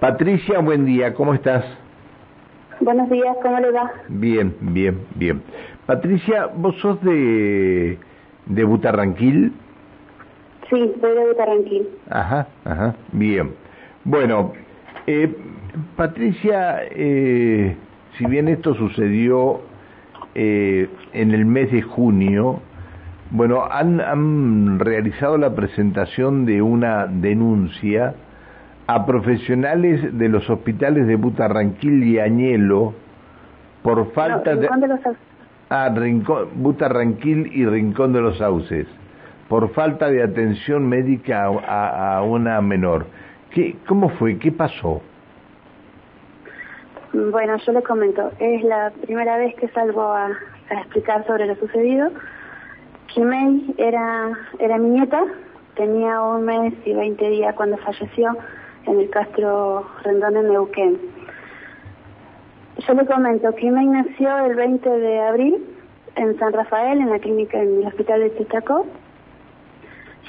[0.00, 1.64] Patricia, buen día, ¿cómo estás?
[2.80, 3.90] Buenos días, ¿cómo le va?
[4.08, 5.42] Bien, bien, bien.
[5.86, 7.98] Patricia, ¿vos sos de,
[8.44, 9.54] de Butarranquil?
[10.68, 11.88] Sí, soy de Butarranquil.
[12.10, 13.54] Ajá, ajá, bien.
[14.04, 14.52] Bueno,
[15.06, 15.34] eh,
[15.96, 17.74] Patricia, eh,
[18.18, 19.62] si bien esto sucedió
[20.34, 22.60] eh, en el mes de junio,
[23.30, 28.14] bueno, han, han realizado la presentación de una denuncia
[28.86, 32.94] a profesionales de los hospitales de Butarranquil y Añelo
[33.82, 34.88] por falta no, Rincón de...
[34.88, 35.00] los
[35.68, 38.86] Ah, Rincón, Butarranquil y Rincón de los Sauces,
[39.48, 43.06] por falta de atención médica a, a una menor.
[43.50, 44.38] ¿Qué, ¿Cómo fue?
[44.38, 45.02] ¿Qué pasó?
[47.12, 51.56] Bueno, yo le comento, es la primera vez que salgo a, a explicar sobre lo
[51.56, 52.10] sucedido.
[53.08, 55.24] Jimei era, era mi nieta,
[55.74, 58.36] tenía un mes y 20 días cuando falleció
[58.86, 60.98] en el Castro Rendón en Neuquén.
[62.86, 65.56] Yo le comento que nació el 20 de abril
[66.16, 68.86] en San Rafael, en la clínica, en el hospital de Chichacó.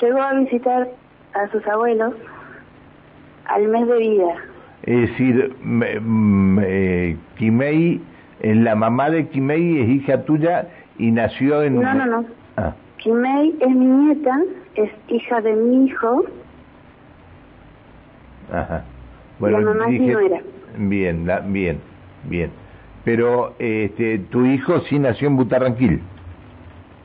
[0.00, 0.88] Llegó a visitar
[1.34, 2.14] a sus abuelos
[3.46, 4.34] al mes de vida.
[4.82, 8.00] Es decir, me, Kimei,
[8.42, 11.80] la mamá de Kimei es hija tuya y nació en...
[11.80, 12.24] No, no, no.
[12.56, 12.74] Ah.
[12.98, 14.40] Kimei es mi nieta,
[14.74, 16.24] es hija de mi hijo,
[18.52, 18.84] Ajá.
[19.38, 20.40] Bueno, la mamá dije, no era.
[20.76, 21.80] Bien, la, bien,
[22.24, 22.50] bien.
[23.04, 26.00] Pero este, tu hijo sí nació en Butarranquil.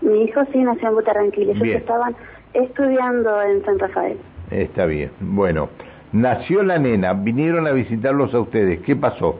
[0.00, 1.50] Mi hijo sí nació en Butarranquil.
[1.50, 1.76] Ellos bien.
[1.78, 2.14] estaban
[2.52, 4.18] estudiando en San Rafael.
[4.50, 5.10] Está bien.
[5.20, 5.68] Bueno,
[6.12, 8.80] nació la nena, vinieron a visitarlos a ustedes.
[8.80, 9.38] ¿Qué pasó?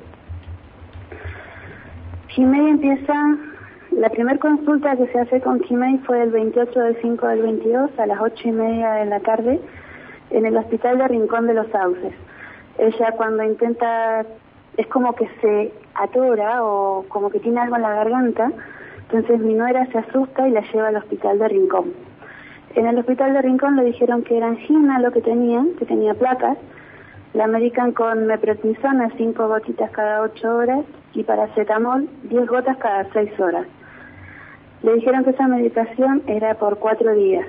[2.28, 3.14] Jimei empieza,
[3.92, 7.90] la primera consulta que se hace con Jimei fue el 28 del 5 del 22
[7.98, 9.60] a las 8 y media de la tarde
[10.30, 12.14] en el hospital de Rincón de los Sauces.
[12.78, 14.24] Ella cuando intenta,
[14.76, 18.50] es como que se atora o como que tiene algo en la garganta,
[19.02, 21.92] entonces mi nuera se asusta y la lleva al hospital de Rincón.
[22.74, 26.14] En el hospital de Rincón le dijeron que era angina lo que tenía, que tenía
[26.14, 26.58] placas,
[27.32, 30.84] la medican con meprednisona, cinco gotitas cada ocho horas,
[31.14, 33.66] y paracetamol, 10 gotas cada seis horas.
[34.82, 37.46] Le dijeron que esa medicación era por cuatro días.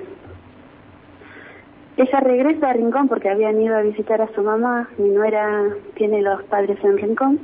[1.96, 5.62] Ella regresa a Rincón porque habían ido a visitar a su mamá, mi nuera
[5.94, 7.40] tiene los padres en Rincón.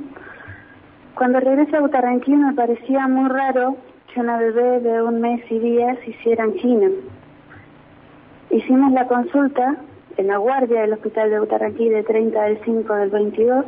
[1.15, 3.77] Cuando regresa a Butarranquil me parecía muy raro
[4.13, 6.87] que una bebé de un mes y días hiciera angina.
[8.51, 9.77] Hicimos la consulta
[10.17, 13.65] en la guardia del hospital de Butarranquil de 30 del 5 del 22.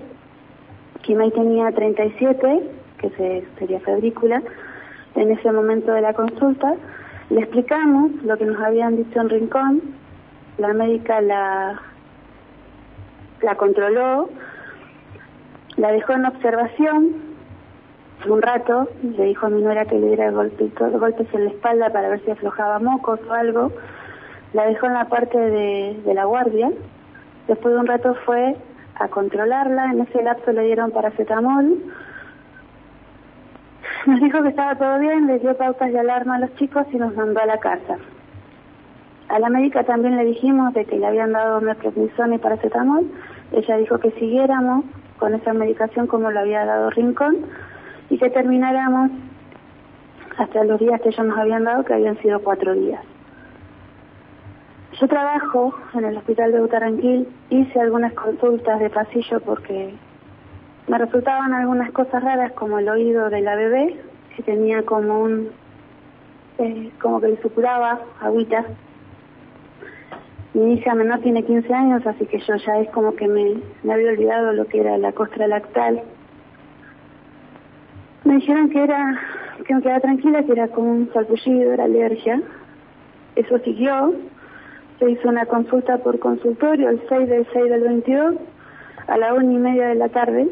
[1.01, 2.69] Kimei tenía 37,
[2.99, 4.43] que se, sería febrícula,
[5.15, 6.75] en ese momento de la consulta.
[7.31, 9.81] Le explicamos lo que nos habían dicho en Rincón,
[10.57, 11.81] la médica la,
[13.41, 14.29] la controló,
[15.77, 17.25] la dejó en observación
[18.27, 21.91] un rato, le dijo a mi nuera que le diera golpitos, golpes en la espalda
[21.91, 23.71] para ver si aflojaba mocos o algo,
[24.53, 26.71] la dejó en la parte de, de la guardia,
[27.47, 28.55] después de un rato fue
[28.95, 31.77] a controlarla, en ese lapso le dieron paracetamol,
[34.07, 36.97] nos dijo que estaba todo bien, le dio pautas de alarma a los chicos y
[36.97, 37.97] nos mandó a la casa.
[39.29, 43.05] A la médica también le dijimos de que le habían dado meprednisona y paracetamol.
[43.51, 44.85] Ella dijo que siguiéramos
[45.17, 47.37] con esa medicación como lo había dado Rincón
[48.09, 49.11] y que termináramos
[50.37, 53.01] hasta los días que ellos nos habían dado, que habían sido cuatro días.
[54.99, 59.93] Yo trabajo en el hospital de Butaranquil, hice algunas consultas de pasillo porque
[60.87, 63.99] me resultaban algunas cosas raras como el oído de la bebé,
[64.35, 65.49] que tenía como un,
[66.59, 68.65] eh, como que le supuraba agüita
[70.55, 73.57] mi hija menor tiene 15 años, así que yo ya es como que me,
[73.91, 76.01] había olvidado lo que era la costra lactal.
[78.23, 79.19] Me dijeron que era,
[79.67, 82.41] que me quedaba tranquila, que era como un salpullido, era alergia.
[83.35, 84.13] Eso siguió.
[84.97, 88.35] Se hizo una consulta por consultorio el 6 del 6 del 22
[89.07, 90.47] a la una y media de la tarde.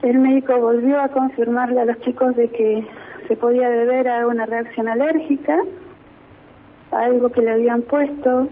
[0.00, 2.86] El médico volvió a confirmarle a los chicos de que
[3.28, 5.60] se podía deber a una reacción alérgica
[6.94, 8.48] algo que le habían puesto,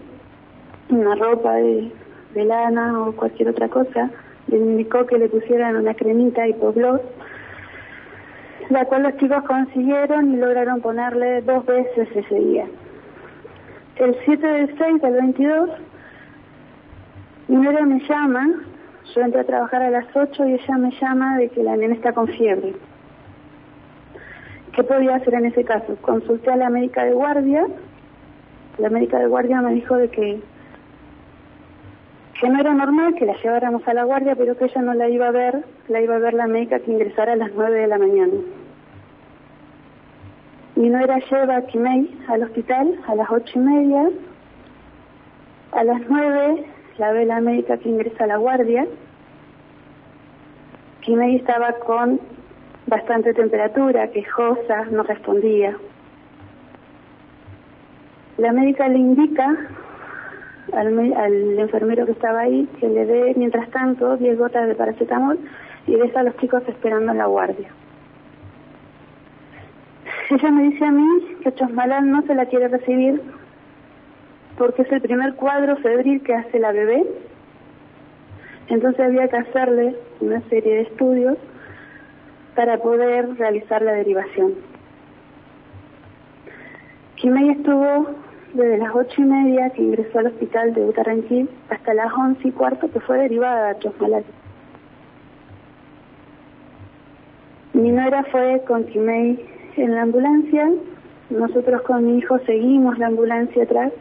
[0.89, 1.91] una ropa de,
[2.35, 4.09] lana o cualquier otra cosa,
[4.47, 7.01] le indicó que le pusieran una cremita hipogloss,
[8.69, 12.65] la cual los chicos consiguieron y lograron ponerle dos veces ese día.
[13.97, 15.69] El 7 del 6 del 22,
[17.47, 18.47] mi nuera me llama,
[19.13, 21.93] yo entré a trabajar a las 8 y ella me llama de que la nena
[21.93, 22.73] está con fiebre.
[24.73, 25.95] ¿Qué podía hacer en ese caso?
[26.01, 27.67] Consulté a la médica de guardia,
[28.77, 30.39] la médica de guardia me dijo de que,
[32.39, 35.09] que no era normal que la lleváramos a la guardia, pero que ella no la
[35.09, 37.87] iba a ver, la iba a ver la médica que ingresara a las nueve de
[37.87, 38.33] la mañana.
[40.75, 44.09] Mi nuera lleva a Kimei al hospital a las ocho y media.
[45.71, 46.65] A las nueve
[46.97, 48.87] la ve la médica que ingresa a la guardia.
[51.01, 52.19] Kimei estaba con
[52.87, 55.77] bastante temperatura, quejosa, no respondía.
[58.37, 59.55] La médica le indica
[60.71, 65.39] al, enfermero que estaba ahí que le dé, mientras tanto, 10 gotas de paracetamol
[65.85, 67.69] y deja a los chicos esperando en la guardia.
[70.29, 73.21] Ella me dice a mí que Chosmalal no se la quiere recibir
[74.57, 77.05] porque es el primer cuadro febril que hace la bebé.
[78.69, 81.37] Entonces había que hacerle una serie de estudios
[82.55, 84.72] para poder realizar la derivación.
[87.23, 88.07] Kimei estuvo
[88.53, 92.51] desde las ocho y media que ingresó al hospital de Utaranquil hasta las once y
[92.51, 94.25] cuarto que fue derivada a Chosmalal.
[97.71, 99.39] Mi nuera fue con Kimei
[99.77, 100.69] en la ambulancia,
[101.29, 103.93] nosotros con mi hijo seguimos la ambulancia atrás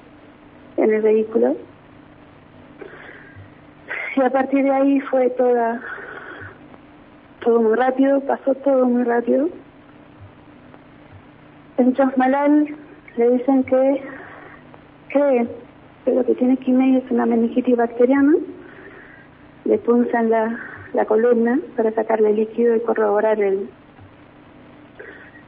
[0.77, 1.55] en el vehículo
[4.17, 5.81] y a partir de ahí fue toda
[7.39, 9.49] todo muy rápido, pasó todo muy rápido.
[11.77, 12.82] En Chosmalal
[13.17, 14.03] le dicen que
[15.09, 15.47] cree
[16.05, 18.35] que lo que tiene Kimei es una meningitis bacteriana,
[19.65, 20.59] le punzan la,
[20.95, 23.69] la columna para sacarle líquido y corroborar el,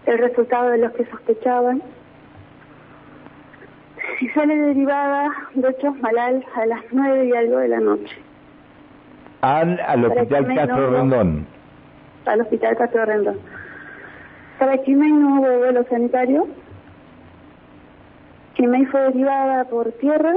[0.06, 1.82] el resultado de los que sospechaban.
[4.20, 8.16] Y sale derivada de Chosmalal a las nueve y algo de la noche.
[9.40, 11.46] Al, al hospital Castro Rendón.
[12.26, 13.38] Al hospital Castro Rendón.
[14.58, 16.46] Para Kimei no hubo vuelo sanitario,
[18.54, 20.32] Kimei fue derivada por tierra,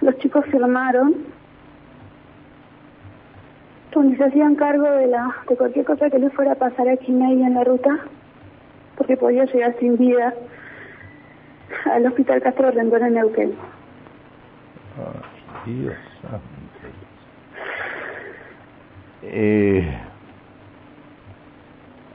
[0.00, 1.14] los chicos firmaron
[3.92, 6.96] donde se hacían cargo de la de cualquier cosa que le fuera a pasar a
[6.96, 7.90] Kimei en la ruta,
[8.96, 10.34] porque podía llegar sin vida
[11.84, 13.54] al hospital Castro Rendón en Neuquén.
[15.64, 15.94] Dios
[19.22, 19.98] eh,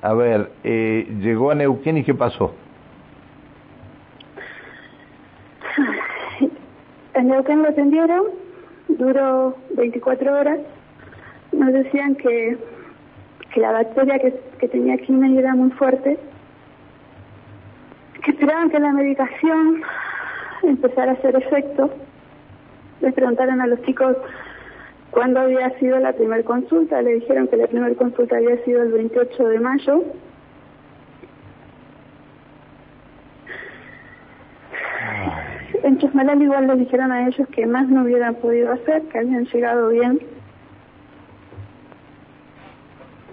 [0.01, 2.53] a ver, eh, llegó a Neuquén y qué pasó?
[7.19, 8.27] En Neuquén lo atendieron,
[8.87, 10.59] duró 24 horas.
[11.51, 12.57] Nos decían que,
[13.53, 16.17] que la bacteria que, que tenía Kimei era muy fuerte,
[18.23, 19.81] que esperaban que la medicación
[20.63, 21.89] empezara a hacer efecto.
[23.01, 24.15] Les preguntaron a los chicos
[25.11, 27.01] cuándo había sido la primera consulta.
[27.01, 30.03] Le dijeron que la primera consulta había sido el 28 de mayo
[36.19, 39.87] Chosmalal igual les dijeron a ellos que más no hubieran podido hacer, que habían llegado
[39.87, 40.19] bien.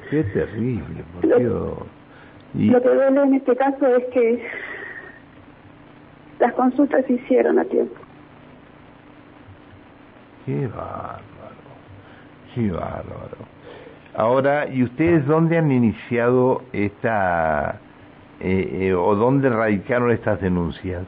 [0.09, 1.79] Qué terrible, por Dios.
[2.55, 4.47] Lo que duele en este caso es que
[6.38, 7.97] las consultas se hicieron a tiempo.
[10.44, 11.21] Qué bárbaro,
[12.55, 13.37] qué bárbaro.
[14.15, 17.81] Ahora, ¿y ustedes dónde han iniciado esta,
[18.38, 21.03] eh, eh, o dónde radicaron estas denuncias?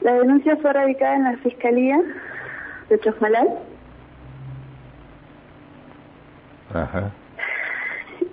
[0.00, 2.00] La denuncia fue radicada en la Fiscalía
[2.88, 3.48] de Chosmalal.
[6.72, 7.10] Ajá.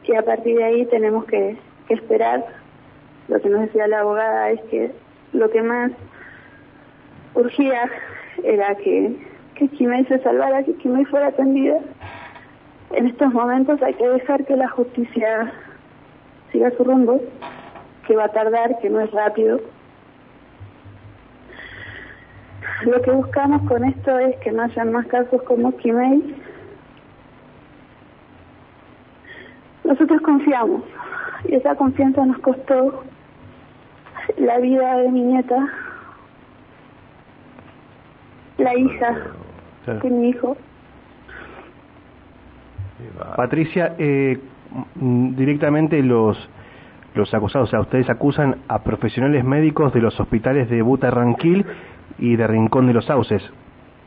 [0.04, 1.58] Y a partir de ahí tenemos que,
[1.90, 2.46] esperar.
[3.28, 4.92] Lo que nos decía la abogada es que
[5.34, 5.92] lo que más
[7.34, 7.90] urgía
[8.44, 9.16] era que,
[9.56, 11.80] que se salvara, que Kimei fuera atendida.
[12.92, 15.54] En estos momentos hay que dejar que la justicia
[16.52, 17.22] siga su rumbo,
[18.08, 19.60] que va a tardar, que no es rápido,
[22.86, 26.36] lo que buscamos con esto es que no hayan más casos como Kimei.
[29.84, 30.84] Nosotros confiamos
[31.48, 33.04] y esa confianza nos costó
[34.38, 35.68] la vida de mi nieta,
[38.58, 39.18] la hija
[39.86, 40.58] de mi hijo.
[43.36, 44.40] Patricia, eh,
[44.96, 46.38] directamente los
[47.14, 51.66] los acusados, o sea, ustedes acusan a profesionales médicos de los hospitales de Buta Ranquil
[52.18, 53.44] y de Rincón de los Sauces.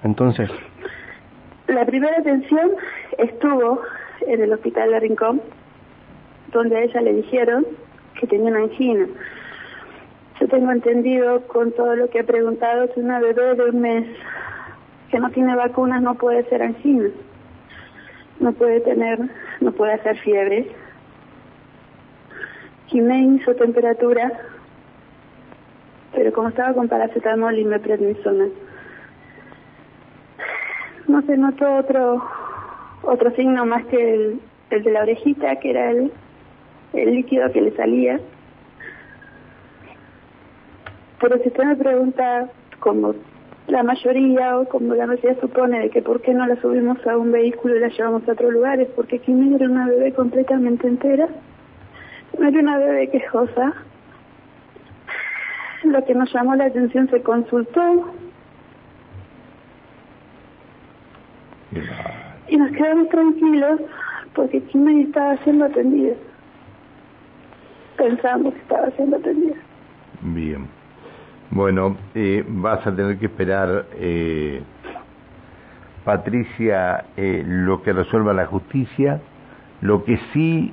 [0.02, 0.50] Entonces.
[1.67, 2.71] La primera atención
[3.19, 3.81] estuvo
[4.26, 5.43] en el hospital de Rincón,
[6.52, 7.67] donde a ella le dijeron
[8.19, 9.07] que tenía una angina.
[10.40, 14.07] Yo tengo entendido con todo lo que he preguntado que una bebé de un mes
[15.11, 17.11] que no tiene vacunas no puede ser angina.
[18.40, 19.19] No puede tener,
[19.61, 20.71] no puede hacer fiebre.
[22.87, 24.33] Jiménez su temperatura
[26.28, 28.49] pero como estaba con paracetamol y me prednisona.
[31.06, 32.23] no se notó otro
[33.02, 36.12] otro signo más que el, el de la orejita, que era el,
[36.92, 38.20] el líquido que le salía.
[41.18, 43.14] Pero si usted me pregunta, como
[43.68, 47.16] la mayoría o como la mayoría supone, de que por qué no la subimos a
[47.16, 50.87] un vehículo y la llevamos a otro lugar, es porque Kimi era una bebé completamente
[50.87, 51.26] entera,
[52.38, 53.73] no era una bebé quejosa.
[55.85, 58.04] Lo que nos llamó la atención se consultó,
[62.49, 63.80] y nos quedamos tranquilos
[64.35, 66.14] porque Kimberly estaba siendo atendida.
[67.97, 69.56] Pensamos que estaba siendo atendida.
[70.23, 70.66] Bien.
[71.50, 74.62] Bueno, eh, vas a tener que esperar, eh,
[76.04, 79.20] Patricia, eh, lo que resuelva la justicia.
[79.80, 80.73] Lo que sí,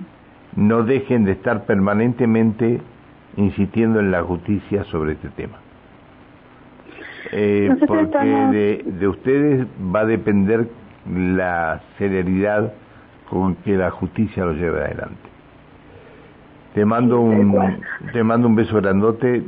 [0.56, 2.82] no dejen de estar permanentemente
[3.38, 5.58] insistiendo en la justicia sobre este tema.
[7.32, 10.68] Eh, porque de, de ustedes va a depender
[11.08, 12.74] la celeridad
[13.30, 15.30] con que la justicia lo lleve adelante.
[16.74, 17.80] Te mando un
[18.12, 19.44] te mando un beso grandote,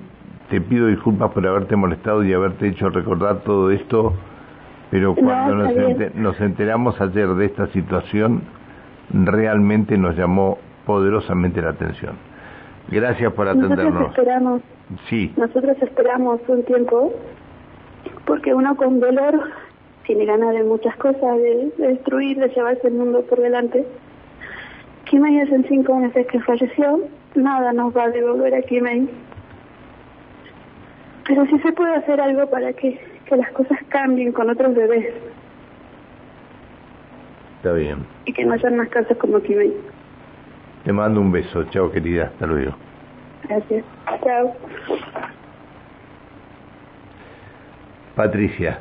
[0.50, 4.14] te pido disculpas por haberte molestado y haberte hecho recordar todo esto,
[4.90, 8.44] pero cuando nos, nos enteramos ayer de esta situación,
[9.12, 12.16] realmente nos llamó poderosamente la atención.
[12.90, 13.94] Gracias por atendernos.
[13.94, 14.62] Nosotros esperamos,
[15.10, 15.34] sí.
[15.36, 17.14] Nosotros esperamos un tiempo,
[18.26, 19.52] porque uno con dolor
[20.06, 23.86] tiene ganas de muchas cosas, de, destruir, de llevarse el mundo por delante.
[25.06, 27.02] Kimei hace cinco meses que falleció,
[27.36, 29.10] nada nos va a devolver a Kimei.
[31.28, 35.14] Pero sí se puede hacer algo para que, que las cosas cambien con otros bebés.
[37.58, 38.06] Está bien.
[38.26, 39.74] Y que no hayan más casos como Kimei.
[40.88, 41.66] Te mando un beso.
[41.66, 42.28] Chao, querida.
[42.28, 42.72] Hasta luego.
[43.44, 43.84] Gracias.
[44.24, 44.56] Chao.
[48.16, 48.80] Patricia,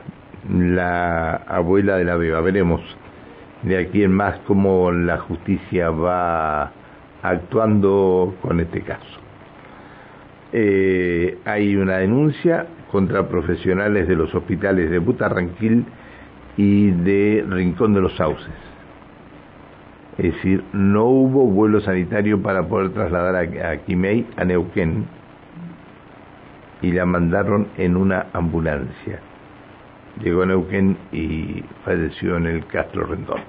[0.48, 2.40] la abuela de la beba.
[2.42, 2.80] Veremos
[3.64, 6.70] de aquí en más cómo la justicia va
[7.24, 9.18] actuando con este caso.
[10.52, 15.84] Eh, hay una denuncia contra profesionales de los hospitales de Butarranquil
[16.56, 18.75] y de Rincón de los Sauces.
[20.18, 25.06] Es decir, no hubo vuelo sanitario para poder trasladar a, a Quimei a Neuquén
[26.82, 29.20] y la mandaron en una ambulancia
[30.22, 33.40] llegó a Neuquén y falleció en el Castro Rendón.